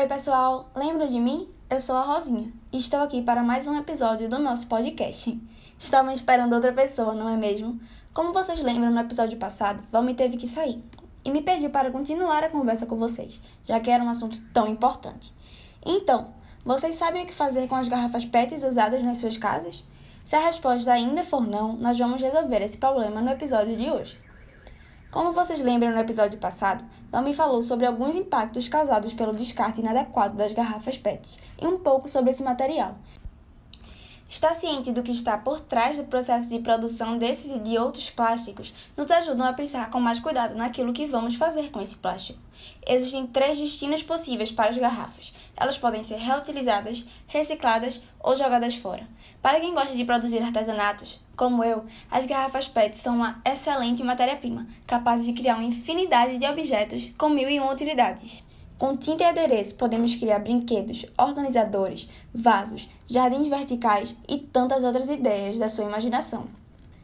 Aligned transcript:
Oi, 0.00 0.06
pessoal, 0.06 0.70
lembram 0.74 1.06
de 1.06 1.20
mim? 1.20 1.46
Eu 1.68 1.78
sou 1.78 1.94
a 1.94 2.00
Rosinha 2.00 2.50
e 2.72 2.78
estou 2.78 3.00
aqui 3.00 3.20
para 3.20 3.42
mais 3.42 3.66
um 3.66 3.78
episódio 3.78 4.30
do 4.30 4.38
nosso 4.38 4.66
podcast. 4.66 5.38
Estavam 5.78 6.10
esperando 6.10 6.54
outra 6.54 6.72
pessoa, 6.72 7.12
não 7.12 7.28
é 7.28 7.36
mesmo? 7.36 7.78
Como 8.14 8.32
vocês 8.32 8.60
lembram, 8.60 8.90
no 8.90 9.00
episódio 9.00 9.36
passado, 9.36 9.82
Valmi 9.92 10.14
teve 10.14 10.38
que 10.38 10.46
sair 10.46 10.82
e 11.22 11.30
me 11.30 11.42
pediu 11.42 11.68
para 11.68 11.90
continuar 11.90 12.42
a 12.42 12.48
conversa 12.48 12.86
com 12.86 12.96
vocês, 12.96 13.38
já 13.66 13.78
que 13.78 13.90
era 13.90 14.02
um 14.02 14.08
assunto 14.08 14.40
tão 14.54 14.66
importante. 14.66 15.34
Então, 15.84 16.32
vocês 16.64 16.94
sabem 16.94 17.24
o 17.24 17.26
que 17.26 17.34
fazer 17.34 17.68
com 17.68 17.74
as 17.74 17.86
garrafas 17.86 18.24
PET 18.24 18.54
usadas 18.54 19.02
nas 19.02 19.18
suas 19.18 19.36
casas? 19.36 19.84
Se 20.24 20.34
a 20.34 20.40
resposta 20.40 20.90
ainda 20.90 21.22
for 21.22 21.46
não, 21.46 21.74
nós 21.74 21.98
vamos 21.98 22.22
resolver 22.22 22.62
esse 22.62 22.78
problema 22.78 23.20
no 23.20 23.32
episódio 23.32 23.76
de 23.76 23.90
hoje. 23.90 24.18
Como 25.10 25.32
vocês 25.32 25.60
lembram 25.60 25.90
no 25.90 25.98
episódio 25.98 26.38
passado, 26.38 26.84
Valmi 27.10 27.34
falou 27.34 27.60
sobre 27.62 27.84
alguns 27.84 28.14
impactos 28.14 28.68
causados 28.68 29.12
pelo 29.12 29.34
descarte 29.34 29.80
inadequado 29.80 30.36
das 30.36 30.52
garrafas 30.52 30.96
PET 30.96 31.36
e 31.60 31.66
um 31.66 31.78
pouco 31.78 32.08
sobre 32.08 32.30
esse 32.30 32.44
material. 32.44 32.94
Estar 34.30 34.54
ciente 34.54 34.92
do 34.92 35.02
que 35.02 35.10
está 35.10 35.36
por 35.36 35.60
trás 35.60 35.98
do 35.98 36.04
processo 36.04 36.48
de 36.48 36.60
produção 36.60 37.18
desses 37.18 37.50
e 37.50 37.58
de 37.58 37.76
outros 37.76 38.10
plásticos 38.10 38.72
nos 38.96 39.10
ajudam 39.10 39.44
a 39.44 39.52
pensar 39.52 39.90
com 39.90 39.98
mais 39.98 40.20
cuidado 40.20 40.54
naquilo 40.54 40.92
que 40.92 41.04
vamos 41.04 41.34
fazer 41.34 41.72
com 41.72 41.80
esse 41.80 41.96
plástico. 41.96 42.38
Existem 42.86 43.26
três 43.26 43.58
destinos 43.58 44.04
possíveis 44.04 44.52
para 44.52 44.70
as 44.70 44.78
garrafas. 44.78 45.34
Elas 45.56 45.76
podem 45.76 46.04
ser 46.04 46.18
reutilizadas, 46.18 47.04
recicladas 47.26 48.00
ou 48.20 48.36
jogadas 48.36 48.76
fora. 48.76 49.04
Para 49.42 49.58
quem 49.58 49.74
gosta 49.74 49.96
de 49.96 50.04
produzir 50.04 50.40
artesanatos, 50.40 51.20
como 51.36 51.64
eu, 51.64 51.84
as 52.08 52.24
garrafas 52.24 52.68
PET 52.68 52.96
são 52.96 53.16
uma 53.16 53.42
excelente 53.44 54.04
matéria-prima, 54.04 54.64
capaz 54.86 55.24
de 55.24 55.32
criar 55.32 55.56
uma 55.56 55.64
infinidade 55.64 56.38
de 56.38 56.46
objetos 56.46 57.10
com 57.18 57.30
mil 57.30 57.50
e 57.50 57.58
uma 57.58 57.72
utilidades. 57.72 58.44
Com 58.80 58.96
tinta 58.96 59.24
e 59.24 59.26
adereço, 59.26 59.74
podemos 59.74 60.16
criar 60.16 60.38
brinquedos, 60.38 61.04
organizadores, 61.18 62.08
vasos, 62.34 62.88
jardins 63.06 63.46
verticais 63.46 64.16
e 64.26 64.38
tantas 64.38 64.82
outras 64.84 65.10
ideias 65.10 65.58
da 65.58 65.68
sua 65.68 65.84
imaginação. 65.84 66.46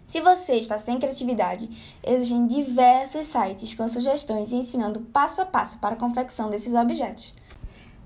Se 0.07 0.19
você 0.23 0.55
está 0.55 0.79
sem 0.79 0.99
criatividade, 0.99 1.69
existem 2.03 2.47
diversos 2.47 3.27
sites 3.27 3.75
com 3.75 3.87
sugestões 3.91 4.53
e 4.53 4.57
ensinando 4.57 5.01
passo 5.01 5.43
a 5.43 5.45
passo 5.45 5.79
para 5.79 5.95
a 5.95 5.99
confecção 5.99 6.49
desses 6.49 6.73
objetos. 6.73 7.35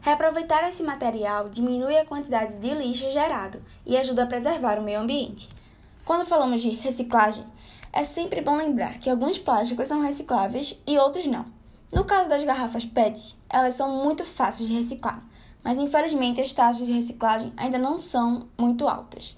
Reaproveitar 0.00 0.68
esse 0.68 0.82
material 0.82 1.48
diminui 1.48 1.96
a 1.96 2.04
quantidade 2.04 2.56
de 2.56 2.74
lixo 2.74 3.08
gerado 3.12 3.62
e 3.86 3.96
ajuda 3.96 4.24
a 4.24 4.26
preservar 4.26 4.80
o 4.80 4.82
meio 4.82 4.98
ambiente. 4.98 5.48
Quando 6.04 6.26
falamos 6.26 6.60
de 6.60 6.70
reciclagem, 6.70 7.46
é 7.92 8.02
sempre 8.02 8.40
bom 8.40 8.56
lembrar 8.56 8.98
que 8.98 9.08
alguns 9.08 9.38
plásticos 9.38 9.86
são 9.86 10.02
recicláveis 10.02 10.76
e 10.84 10.98
outros 10.98 11.28
não. 11.28 11.59
No 11.92 12.04
caso 12.04 12.28
das 12.28 12.44
garrafas 12.44 12.84
PET, 12.84 13.36
elas 13.48 13.74
são 13.74 14.04
muito 14.04 14.24
fáceis 14.24 14.68
de 14.68 14.74
reciclar, 14.74 15.22
mas 15.64 15.76
infelizmente 15.76 16.40
as 16.40 16.54
taxas 16.54 16.86
de 16.86 16.92
reciclagem 16.92 17.52
ainda 17.56 17.78
não 17.78 17.98
são 17.98 18.46
muito 18.56 18.88
altas. 18.88 19.36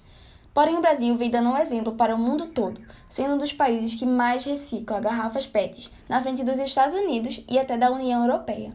Porém, 0.53 0.77
o 0.77 0.81
Brasil 0.81 1.17
vem 1.17 1.31
dando 1.31 1.49
um 1.49 1.57
exemplo 1.57 1.93
para 1.93 2.15
o 2.15 2.19
mundo 2.19 2.45
todo, 2.45 2.79
sendo 3.09 3.33
um 3.33 3.37
dos 3.39 3.51
países 3.51 3.95
que 3.95 4.05
mais 4.05 4.45
recicla 4.45 4.99
garrafas 4.99 5.47
PET, 5.47 5.91
na 6.07 6.21
frente 6.21 6.43
dos 6.43 6.59
Estados 6.59 6.93
Unidos 6.93 7.43
e 7.49 7.57
até 7.57 7.75
da 7.75 7.91
União 7.91 8.21
Europeia. 8.23 8.71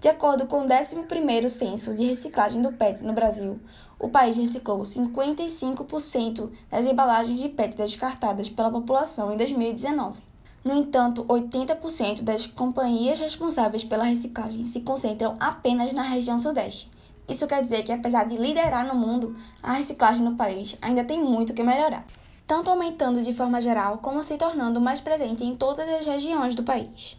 De 0.00 0.06
acordo 0.06 0.46
com 0.46 0.60
o 0.60 0.68
11º 0.68 1.48
Censo 1.48 1.92
de 1.92 2.04
Reciclagem 2.04 2.62
do 2.62 2.72
PET 2.72 3.02
no 3.02 3.12
Brasil, 3.12 3.58
o 3.98 4.08
país 4.08 4.36
reciclou 4.36 4.82
55% 4.82 6.52
das 6.70 6.86
embalagens 6.86 7.40
de 7.40 7.48
PET 7.48 7.76
descartadas 7.76 8.48
pela 8.48 8.70
população 8.70 9.32
em 9.32 9.36
2019. 9.36 10.27
No 10.64 10.74
entanto, 10.74 11.24
80% 11.24 12.22
das 12.22 12.46
companhias 12.46 13.20
responsáveis 13.20 13.84
pela 13.84 14.04
reciclagem 14.04 14.64
se 14.64 14.80
concentram 14.80 15.36
apenas 15.38 15.92
na 15.92 16.02
região 16.02 16.38
Sudeste. 16.38 16.90
Isso 17.28 17.46
quer 17.46 17.62
dizer 17.62 17.84
que, 17.84 17.92
apesar 17.92 18.24
de 18.24 18.36
liderar 18.36 18.86
no 18.86 18.98
mundo, 18.98 19.36
a 19.62 19.74
reciclagem 19.74 20.22
no 20.22 20.34
país 20.36 20.76
ainda 20.80 21.04
tem 21.04 21.22
muito 21.22 21.52
que 21.54 21.62
melhorar, 21.62 22.06
tanto 22.46 22.70
aumentando 22.70 23.22
de 23.22 23.34
forma 23.34 23.60
geral 23.60 23.98
como 23.98 24.22
se 24.22 24.36
tornando 24.38 24.80
mais 24.80 25.00
presente 25.00 25.44
em 25.44 25.54
todas 25.54 25.88
as 25.88 26.06
regiões 26.06 26.54
do 26.54 26.62
país. 26.62 27.18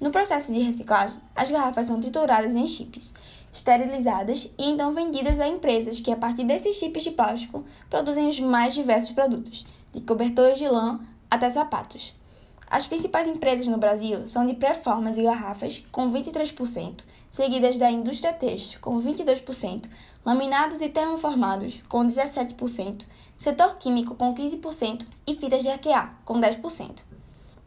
No 0.00 0.10
processo 0.10 0.52
de 0.52 0.60
reciclagem, 0.60 1.16
as 1.34 1.50
garrafas 1.50 1.86
são 1.86 2.00
trituradas 2.00 2.54
em 2.54 2.66
chips, 2.66 3.14
esterilizadas 3.52 4.50
e 4.58 4.70
então 4.70 4.92
vendidas 4.92 5.40
a 5.40 5.48
empresas 5.48 6.00
que, 6.00 6.12
a 6.12 6.16
partir 6.16 6.44
desses 6.44 6.76
chips 6.76 7.02
de 7.04 7.10
plástico, 7.12 7.64
produzem 7.88 8.28
os 8.28 8.38
mais 8.40 8.74
diversos 8.74 9.10
produtos, 9.12 9.66
de 9.92 10.00
cobertores 10.00 10.58
de 10.58 10.68
lã 10.68 11.00
até 11.30 11.48
sapatos. 11.48 12.17
As 12.70 12.86
principais 12.86 13.26
empresas 13.26 13.66
no 13.66 13.78
Brasil 13.78 14.28
são 14.28 14.46
de 14.46 14.52
performance 14.52 15.18
e 15.18 15.24
garrafas, 15.24 15.82
com 15.90 16.12
23%, 16.12 17.00
seguidas 17.32 17.78
da 17.78 17.90
indústria 17.90 18.32
têxtil, 18.32 18.78
com 18.82 19.00
22%, 19.00 19.84
laminados 20.22 20.82
e 20.82 20.88
termoformados, 20.90 21.80
com 21.88 22.06
17%, 22.06 23.04
setor 23.38 23.78
químico, 23.78 24.14
com 24.14 24.34
15% 24.34 25.06
e 25.26 25.34
fitas 25.34 25.62
de 25.62 25.68
arquear, 25.70 26.20
com 26.26 26.38
10%. 26.38 26.98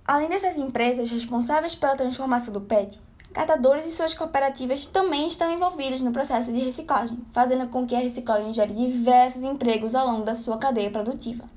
Além 0.06 0.30
dessas 0.30 0.58
empresas 0.58 1.10
responsáveis 1.10 1.74
pela 1.74 1.96
transformação 1.96 2.54
do 2.54 2.62
PET, 2.62 3.00
catadores 3.34 3.88
e 3.88 3.92
suas 3.92 4.14
cooperativas 4.14 4.86
também 4.86 5.26
estão 5.26 5.52
envolvidos 5.52 6.02
no 6.02 6.12
processo 6.12 6.54
de 6.54 6.60
reciclagem, 6.60 7.18
fazendo 7.34 7.68
com 7.70 7.88
que 7.88 7.96
a 7.96 8.00
reciclagem 8.00 8.54
gere 8.54 8.74
diversos 8.74 9.42
empregos 9.42 9.96
ao 9.96 10.06
longo 10.06 10.26
da 10.26 10.36
sua 10.36 10.60
cadeia 10.60 10.92
produtiva 10.92 11.50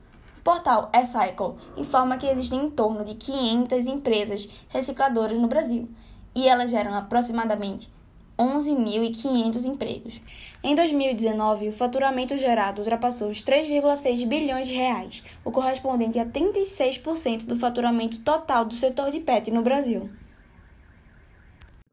portal 0.45 0.91
Ecycle 0.95 1.55
informa 1.77 2.19
que 2.19 2.27
existem 2.27 2.67
em 2.67 2.71
torno 2.71 3.03
de 3.03 3.15
500 3.15 3.87
empresas 3.87 4.49
recicladoras 4.69 5.39
no 5.39 5.49
Brasil 5.49 5.89
e 6.37 6.47
elas 6.47 6.71
geram 6.71 6.95
aproximadamente 6.95 7.91
11.500 8.39 9.65
empregos. 9.65 10.21
Em 10.63 10.75
2019, 10.75 11.69
o 11.69 11.73
faturamento 11.73 12.37
gerado 12.37 12.83
ultrapassou 12.83 13.31
os 13.31 13.43
3,6 13.43 14.27
bilhões 14.27 14.67
de 14.67 14.75
reais, 14.75 15.23
o 15.45 15.51
correspondente 15.51 16.19
a 16.19 16.27
36% 16.27 17.47
do 17.47 17.57
faturamento 17.57 18.21
total 18.23 18.65
do 18.65 18.75
setor 18.75 19.11
de 19.11 19.21
PET 19.21 19.51
no 19.51 19.63
Brasil. 19.63 20.11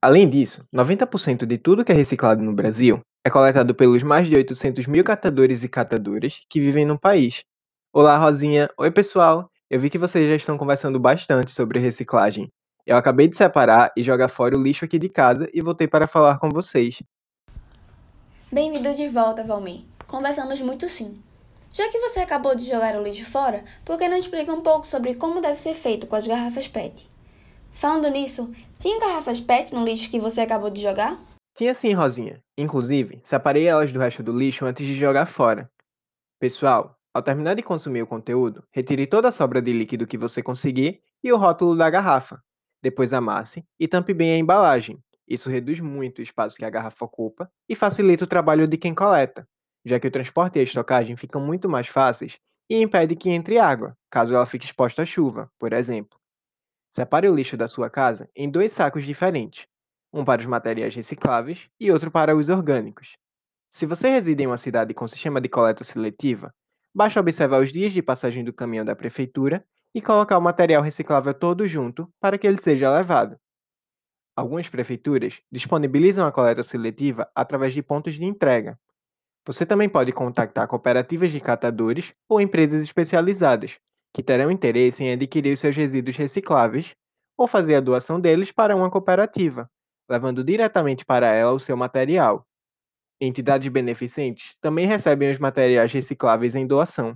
Além 0.01 0.27
disso, 0.27 0.65
90% 0.75 1.45
de 1.45 1.57
tudo 1.59 1.85
que 1.85 1.91
é 1.91 1.95
reciclado 1.95 2.41
no 2.41 2.53
Brasil 2.53 2.99
é 3.23 3.29
coletado 3.29 3.75
pelos 3.75 4.01
mais 4.01 4.27
de 4.27 4.35
800 4.35 4.87
mil 4.87 5.03
catadores 5.03 5.63
e 5.63 5.69
catadoras 5.69 6.41
que 6.49 6.59
vivem 6.59 6.85
no 6.85 6.99
país, 6.99 7.43
Olá, 7.93 8.17
Rosinha. 8.17 8.69
Oi, 8.77 8.89
pessoal. 8.89 9.51
Eu 9.69 9.77
vi 9.77 9.89
que 9.89 9.97
vocês 9.97 10.29
já 10.29 10.37
estão 10.37 10.57
conversando 10.57 10.97
bastante 10.97 11.51
sobre 11.51 11.77
reciclagem. 11.77 12.49
Eu 12.85 12.95
acabei 12.95 13.27
de 13.27 13.35
separar 13.35 13.91
e 13.97 14.01
jogar 14.01 14.29
fora 14.29 14.57
o 14.57 14.63
lixo 14.63 14.85
aqui 14.85 14.97
de 14.97 15.09
casa 15.09 15.49
e 15.53 15.61
voltei 15.61 15.89
para 15.89 16.07
falar 16.07 16.39
com 16.39 16.49
vocês. 16.49 17.03
Bem-vindo 18.49 18.93
de 18.93 19.09
volta, 19.09 19.43
Valmir. 19.43 19.81
Conversamos 20.07 20.61
muito 20.61 20.87
sim. 20.87 21.21
Já 21.73 21.89
que 21.89 21.99
você 21.99 22.21
acabou 22.21 22.55
de 22.55 22.65
jogar 22.65 22.95
o 22.95 23.03
lixo 23.03 23.29
fora, 23.29 23.61
por 23.83 23.97
que 23.97 24.07
não 24.07 24.15
explica 24.15 24.53
um 24.53 24.61
pouco 24.61 24.87
sobre 24.87 25.15
como 25.15 25.41
deve 25.41 25.59
ser 25.59 25.73
feito 25.73 26.07
com 26.07 26.15
as 26.15 26.25
garrafas 26.25 26.69
PET? 26.69 27.05
Falando 27.73 28.07
nisso, 28.07 28.55
tinha 28.79 29.01
garrafas 29.01 29.41
PET 29.41 29.75
no 29.75 29.83
lixo 29.83 30.09
que 30.09 30.17
você 30.17 30.39
acabou 30.39 30.69
de 30.69 30.81
jogar? 30.81 31.19
Tinha 31.57 31.75
sim, 31.75 31.91
Rosinha. 31.91 32.41
Inclusive, 32.57 33.19
separei 33.21 33.67
elas 33.67 33.91
do 33.91 33.99
resto 33.99 34.23
do 34.23 34.31
lixo 34.31 34.63
antes 34.63 34.87
de 34.87 34.95
jogar 34.95 35.25
fora. 35.25 35.69
Pessoal, 36.39 36.97
ao 37.13 37.21
terminar 37.21 37.55
de 37.55 37.61
consumir 37.61 38.01
o 38.01 38.07
conteúdo, 38.07 38.63
retire 38.71 39.05
toda 39.05 39.27
a 39.27 39.31
sobra 39.31 39.61
de 39.61 39.73
líquido 39.73 40.07
que 40.07 40.17
você 40.17 40.41
conseguir 40.41 41.01
e 41.23 41.31
o 41.31 41.37
rótulo 41.37 41.75
da 41.75 41.89
garrafa. 41.89 42.41
Depois 42.81 43.11
amasse 43.11 43.65
e 43.79 43.87
tampe 43.87 44.13
bem 44.13 44.33
a 44.33 44.37
embalagem. 44.37 44.97
Isso 45.27 45.49
reduz 45.49 45.79
muito 45.79 46.19
o 46.19 46.21
espaço 46.23 46.57
que 46.57 46.65
a 46.65 46.69
garrafa 46.69 47.05
ocupa 47.05 47.51
e 47.67 47.75
facilita 47.75 48.23
o 48.23 48.27
trabalho 48.27 48.67
de 48.67 48.77
quem 48.77 48.93
coleta, 48.93 49.47
já 49.85 49.99
que 49.99 50.07
o 50.07 50.11
transporte 50.11 50.57
e 50.57 50.59
a 50.59 50.63
estocagem 50.63 51.15
ficam 51.15 51.41
muito 51.41 51.69
mais 51.69 51.87
fáceis 51.87 52.39
e 52.69 52.81
impede 52.81 53.15
que 53.15 53.29
entre 53.29 53.59
água, 53.59 53.97
caso 54.09 54.33
ela 54.33 54.45
fique 54.45 54.65
exposta 54.65 55.03
à 55.03 55.05
chuva, 55.05 55.51
por 55.59 55.73
exemplo. 55.73 56.17
Separe 56.89 57.29
o 57.29 57.35
lixo 57.35 57.57
da 57.57 57.67
sua 57.67 57.89
casa 57.89 58.29
em 58.35 58.49
dois 58.49 58.71
sacos 58.71 59.05
diferentes, 59.05 59.67
um 60.13 60.25
para 60.25 60.41
os 60.41 60.45
materiais 60.45 60.95
recicláveis 60.95 61.69
e 61.79 61.91
outro 61.91 62.09
para 62.09 62.35
os 62.35 62.49
orgânicos. 62.49 63.17
Se 63.69 63.85
você 63.85 64.09
reside 64.09 64.43
em 64.43 64.47
uma 64.47 64.57
cidade 64.57 64.93
com 64.93 65.07
sistema 65.07 65.39
de 65.39 65.47
coleta 65.47 65.83
seletiva, 65.83 66.53
Basta 66.93 67.19
observar 67.19 67.61
os 67.61 67.71
dias 67.71 67.93
de 67.93 68.01
passagem 68.01 68.43
do 68.43 68.53
caminhão 68.53 68.83
da 68.85 68.95
prefeitura 68.95 69.65
e 69.95 70.01
colocar 70.01 70.37
o 70.37 70.41
material 70.41 70.81
reciclável 70.81 71.33
todo 71.33 71.67
junto 71.67 72.09
para 72.19 72.37
que 72.37 72.45
ele 72.45 72.61
seja 72.61 72.91
levado. 72.91 73.37
Algumas 74.35 74.67
prefeituras 74.67 75.41
disponibilizam 75.51 76.25
a 76.25 76.31
coleta 76.31 76.63
seletiva 76.63 77.29
através 77.35 77.73
de 77.73 77.83
pontos 77.83 78.15
de 78.15 78.25
entrega. 78.25 78.79
Você 79.45 79.65
também 79.65 79.89
pode 79.89 80.11
contactar 80.11 80.67
cooperativas 80.67 81.31
de 81.31 81.39
catadores 81.39 82.13
ou 82.29 82.39
empresas 82.39 82.83
especializadas, 82.83 83.79
que 84.13 84.23
terão 84.23 84.51
interesse 84.51 85.03
em 85.03 85.13
adquirir 85.13 85.57
seus 85.57 85.75
resíduos 85.75 86.17
recicláveis 86.17 86.95
ou 87.37 87.47
fazer 87.47 87.75
a 87.75 87.81
doação 87.81 88.19
deles 88.19 88.51
para 88.51 88.75
uma 88.75 88.91
cooperativa, 88.91 89.69
levando 90.09 90.43
diretamente 90.43 91.05
para 91.05 91.27
ela 91.27 91.53
o 91.53 91.59
seu 91.59 91.75
material. 91.75 92.45
Entidades 93.23 93.71
beneficentes 93.71 94.55
também 94.59 94.87
recebem 94.87 95.29
os 95.29 95.37
materiais 95.37 95.93
recicláveis 95.93 96.55
em 96.55 96.65
doação. 96.65 97.15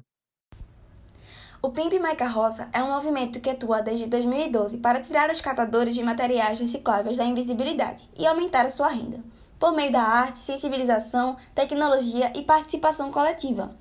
O 1.64 1.72
Pimp 1.72 1.94
My 1.94 2.16
Carroça 2.16 2.70
é 2.72 2.84
um 2.84 2.94
movimento 2.94 3.42
que 3.42 3.50
atua 3.50 3.82
desde 3.82 4.06
2012 4.06 4.78
para 4.78 5.02
tirar 5.02 5.32
os 5.32 5.42
catadores 5.42 5.96
de 5.96 6.04
materiais 6.04 6.60
recicláveis 6.60 7.18
da 7.18 7.26
invisibilidade 7.26 8.08
e 8.16 8.28
aumentar 8.28 8.68
a 8.68 8.70
sua 8.70 8.88
renda. 8.88 9.20
por 9.58 9.72
meio 9.72 9.92
da 9.92 10.04
arte, 10.04 10.38
sensibilização, 10.38 11.38
tecnologia 11.56 12.32
e 12.36 12.44
participação 12.44 13.10
coletiva. 13.10 13.74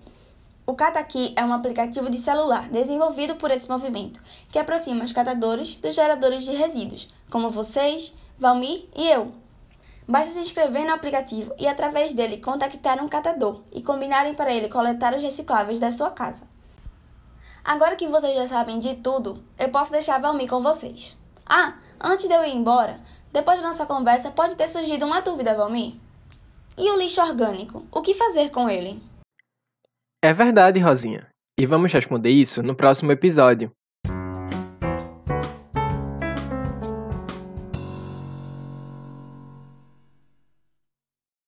O 0.65 0.73
Cataqui 0.73 1.35
é 1.37 1.45
um 1.45 1.53
aplicativo 1.53 2.09
de 2.09 2.17
celular 2.17 2.71
desenvolvido 2.71 3.35
por 3.35 3.51
esse 3.51 3.69
movimento, 3.69 4.19
que 4.51 4.59
aproxima 4.59 5.05
os 5.05 5.13
catadores 5.13 5.75
dos 5.75 5.95
geradores 5.95 6.45
de 6.45 6.53
resíduos, 6.53 7.11
como 7.29 7.51
vocês, 7.51 8.15
Valmir 8.39 8.87
e 8.97 9.09
eu. 9.09 9.44
Basta 10.07 10.35
se 10.35 10.41
inscrever 10.41 10.85
no 10.85 10.93
aplicativo 10.93 11.55
e, 11.59 11.67
através 11.67 12.13
dele, 12.13 12.37
contactar 12.37 13.03
um 13.03 13.09
catador 13.09 13.63
e 13.73 13.83
combinarem 13.83 14.35
para 14.35 14.53
ele 14.53 14.69
coletar 14.69 15.15
os 15.15 15.23
recicláveis 15.23 15.81
da 15.81 15.91
sua 15.91 16.11
casa. 16.11 16.47
Agora 17.65 17.97
que 17.97 18.07
vocês 18.07 18.35
já 18.35 18.47
sabem 18.47 18.79
de 18.79 18.97
tudo, 18.97 19.43
eu 19.59 19.71
posso 19.71 19.91
deixar 19.91 20.21
Valmir 20.21 20.49
com 20.49 20.63
vocês. 20.63 21.17
Ah, 21.47 21.79
antes 21.99 22.29
de 22.29 22.35
eu 22.35 22.45
ir 22.45 22.55
embora, 22.55 23.01
depois 23.33 23.59
da 23.59 23.67
nossa 23.67 23.87
conversa 23.87 24.31
pode 24.31 24.55
ter 24.55 24.69
surgido 24.69 25.07
uma 25.07 25.23
dúvida, 25.23 25.55
Valmir. 25.55 25.95
E 26.77 26.91
o 26.91 26.99
lixo 26.99 27.23
orgânico? 27.23 27.87
O 27.91 28.03
que 28.03 28.13
fazer 28.13 28.51
com 28.51 28.69
ele? 28.69 29.03
É 30.23 30.35
verdade, 30.35 30.79
Rosinha. 30.81 31.27
E 31.59 31.65
vamos 31.65 31.93
responder 31.93 32.31
isso 32.31 32.63
no 32.63 32.75
próximo 32.75 33.13
episódio. 33.13 33.71